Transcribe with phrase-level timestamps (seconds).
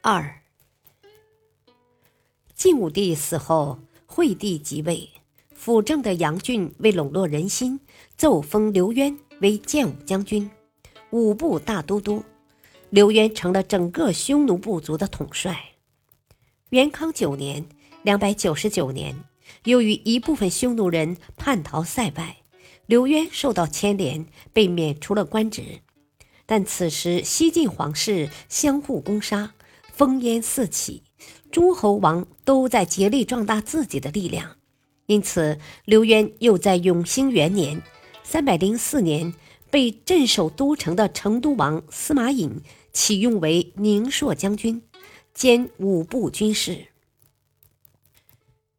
[0.00, 0.42] 二，
[2.54, 5.10] 晋武帝死后，惠帝即位，
[5.52, 7.80] 辅政的杨俊为笼络人心，
[8.16, 10.48] 奏封刘渊为建武将军、
[11.10, 12.22] 五部大都督。
[12.90, 15.72] 刘渊成了整个匈奴部族的统帅。
[16.70, 17.66] 元康九年
[18.02, 19.24] （两百九十九年），
[19.64, 22.38] 由于一部分匈奴人叛逃塞外，
[22.86, 25.80] 刘渊受到牵连，被免除了官职。
[26.46, 29.54] 但此时西晋皇室相互攻杀。
[29.98, 31.02] 烽烟四起，
[31.50, 34.56] 诸侯王都在竭力壮大自己的力量，
[35.06, 37.82] 因此刘渊又在永兴元年
[38.22, 39.34] （三百零四年）
[39.72, 44.80] 被镇守都城的成都王司马颖启用为宁朔将军，
[45.34, 46.86] 兼五部军事。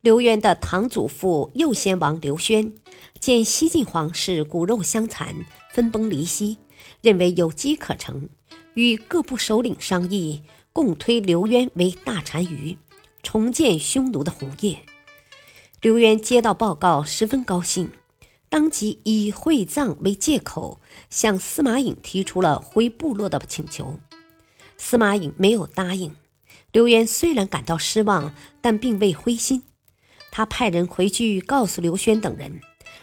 [0.00, 2.72] 刘渊的堂祖父右贤王刘轩
[3.18, 6.58] 见西晋皇室骨肉相残、分崩离析，
[7.02, 8.28] 认为有机可乘，
[8.74, 10.42] 与各部首领商议。
[10.72, 12.76] 共推刘渊为大单于，
[13.22, 14.78] 重建匈奴的宏业。
[15.80, 17.90] 刘渊接到报告，十分高兴，
[18.48, 23.98] 当即以会葬为借口，向司马颖提出了回部落的请求。
[24.76, 26.14] 司马颖没有答应。
[26.72, 29.62] 刘渊虽然感到失望，但并未灰心。
[30.30, 32.60] 他派人回去告诉刘轩等人，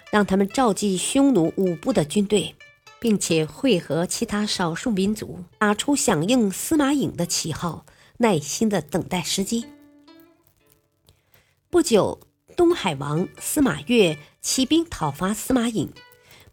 [0.10, 2.56] 让他们召集匈奴五部的军队。
[3.00, 7.86] 并且会合其他少数民族，打出响应司马颖的旗号，
[8.18, 9.66] 耐心的等待时机。
[11.70, 12.20] 不久，
[12.56, 15.92] 东海王司马越起兵讨伐司马颖，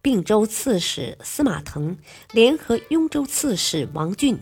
[0.02, 1.96] 并州刺史司马腾
[2.32, 4.38] 联合雍州刺史王浚，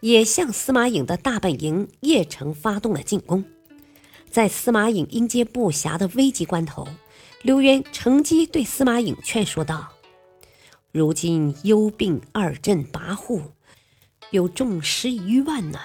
[0.00, 3.44] 也向司马颖的大本营邺城发动了进攻。
[4.30, 6.88] 在司马颖应接不暇的危急关头，
[7.42, 9.92] 刘渊乘机对司马颖劝说道。
[10.94, 13.42] 如今幽并二镇跋扈，
[14.30, 15.80] 有众十余万呢，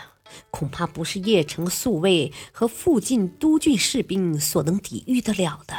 [0.52, 5.74] 恐怕不是邺城宿卫和附近都郡士兵所能抵御得了的。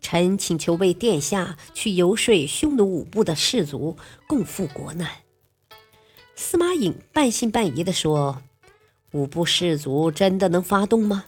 [0.00, 5.10] 臣请求为殿下去游说匈奴五部的士卒，共赴国难。
[6.34, 8.40] 司马颖半信半疑地说
[9.12, 11.26] ：“五部士卒真的能发动吗？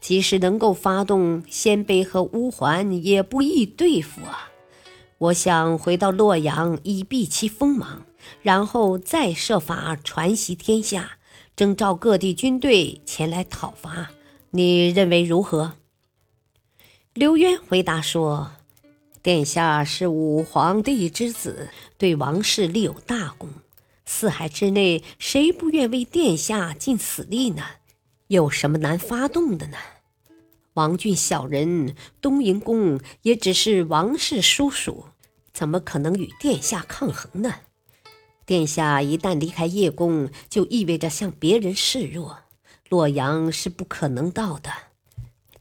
[0.00, 4.50] 即使能够发动，鲜卑和乌桓也不易对付啊。”
[5.18, 8.04] 我想回到洛阳以避其锋芒，
[8.42, 11.12] 然后再设法传习天下，
[11.56, 14.10] 征召各地军队前来讨伐。
[14.50, 15.72] 你认为如何？
[17.14, 18.52] 刘渊回答说
[19.22, 23.48] ：“殿下是武皇帝之子，对王室立有大功，
[24.04, 27.62] 四海之内谁不愿为殿下尽死力呢？
[28.26, 29.78] 有什么难发动的呢？”
[30.76, 35.06] 王俊小人，东瀛公也只是王室叔叔，
[35.54, 37.54] 怎么可能与殿下抗衡呢？
[38.44, 42.40] 殿下一旦离开叶宫，就意味着向别人示弱，
[42.90, 44.70] 洛阳是不可能到的。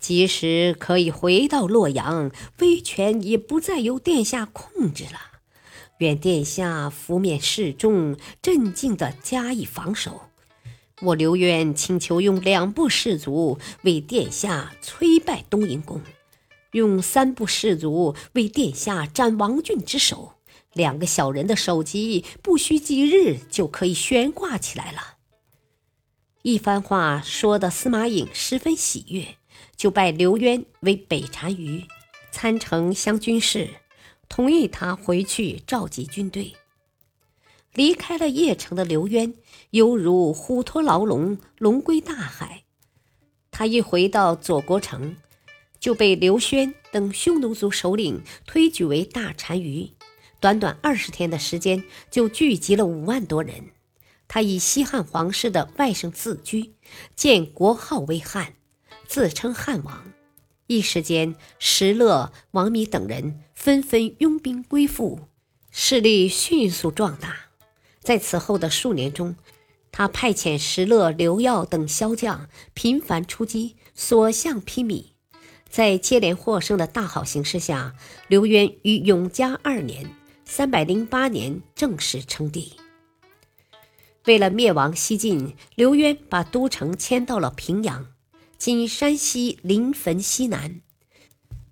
[0.02, 5.40] 即使可以回到洛阳，威权也不再由殿下控制了。
[6.00, 10.24] 愿殿下拂面示众，镇静地加以防守。
[11.02, 16.02] 我刘渊请求用两部士卒为殿下摧败东瀛公，
[16.72, 20.36] 用三部士卒为殿下斩王浚之首。
[20.74, 25.16] 两个小人的首级不需几日就可以悬挂起来了。
[26.42, 29.38] 一番话说的司马颖十分喜悦，
[29.76, 31.86] 就拜刘渊为北单于，
[32.32, 33.70] 参丞相军事，
[34.28, 36.54] 同意他回去召集军队。
[37.76, 39.34] 离开了邺城的刘渊，
[39.72, 42.64] 犹如虎脱牢笼，龙归大海。
[43.52, 45.18] 他一回到左国城，
[45.80, 49.92] 就被刘轩等匈奴族首领推举为大单于。
[50.40, 53.72] 短短二十天的时间，就聚集了五万多人。
[54.28, 56.74] 他以西汉皇室的外甥自居，
[57.16, 58.54] 建国号为汉，
[59.08, 60.12] 自称汉王。
[60.68, 65.28] 一时间，石勒、王弥等人纷纷拥兵归附，
[65.72, 67.45] 势力迅速壮大。
[68.06, 69.36] 在此后的数年中，
[69.92, 75.06] 他派遣石勒、刘耀等骁将频繁出击，所向披靡。
[75.68, 77.96] 在接连获胜的大好形势下，
[78.28, 80.16] 刘渊于永嘉二年
[80.46, 82.74] （三百零八年）正式称帝。
[84.26, 88.06] 为了灭亡西晋，刘渊把都城迁到了平阳，
[88.60, 90.80] 今山西临汾西南。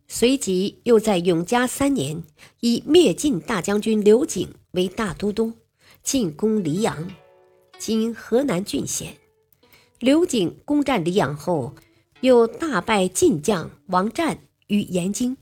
[0.07, 2.23] 随即又在永嘉三年，
[2.61, 5.53] 以灭晋大将军刘景为大都督，
[6.03, 7.09] 进攻黎阳
[7.79, 9.15] （今河南郡县）。
[9.99, 11.73] 刘景攻占黎阳后，
[12.19, 15.37] 又大败晋将王战于延津，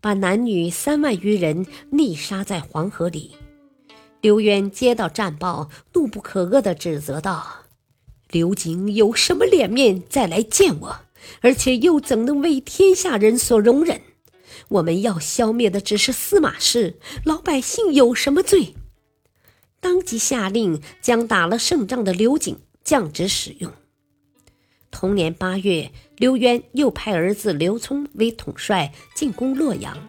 [0.00, 3.32] 把男女三万余人溺杀在黄河里。
[4.20, 7.64] 刘渊接到战报，怒不可遏地指责道
[8.30, 11.00] ：“刘景有什么脸面再来见我？
[11.40, 14.02] 而且又怎能为天下人所容忍？
[14.68, 18.74] 我们要消灭的只是司马氏，老百姓有什么罪？”
[19.80, 23.72] 当即下令将打了胜仗的刘景降职使用。
[24.90, 30.08] 同年八月，刘渊又派儿子刘聪为统帅进攻洛阳。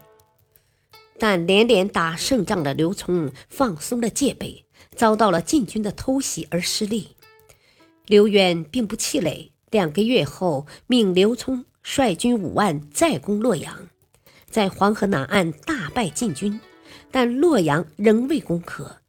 [1.18, 7.10] 但连连打胜仗的刘聪放松了戒备，遭到了晋军的偷袭而失利。
[8.06, 13.90] 刘渊并不气馁，两个月后命刘聪率军五万再攻洛阳，
[14.50, 16.60] 在黄河南岸大败晋军，
[17.12, 19.02] 但洛阳仍未攻克，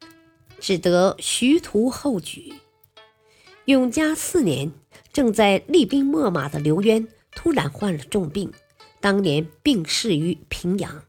[0.60, 2.54] 只得徐图后举。
[3.64, 4.72] 永嘉四年，
[5.12, 8.52] 正在厉兵秣马的刘渊突然患了重病，
[9.00, 11.04] 当年病逝于平阳。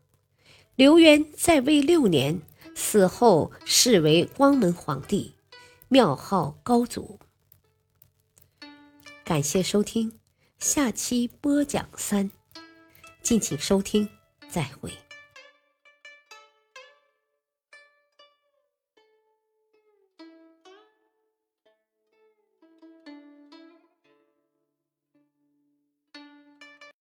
[0.75, 2.41] 刘渊在位六年，
[2.73, 5.33] 死后谥为光门皇帝，
[5.89, 7.19] 庙号高祖。
[9.23, 10.19] 感谢收听，
[10.59, 12.31] 下期播讲三，
[13.21, 14.09] 敬请收听，
[14.49, 14.91] 再会。